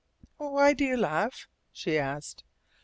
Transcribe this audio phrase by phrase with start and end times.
[0.37, 2.43] "Why do you laugh?" she asked.